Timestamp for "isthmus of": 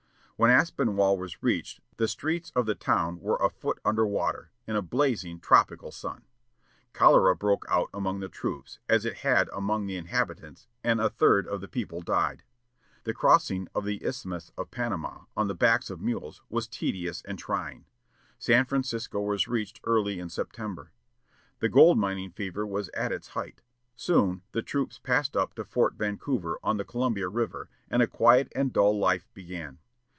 14.03-14.71